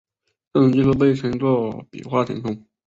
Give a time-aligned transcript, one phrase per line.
[0.51, 2.65] 这种技术被称作笔画填充。